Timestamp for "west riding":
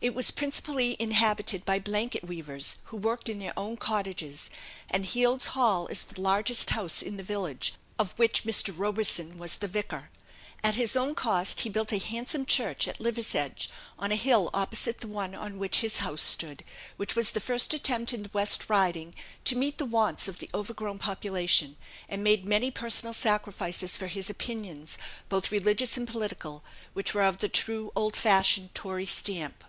18.34-19.14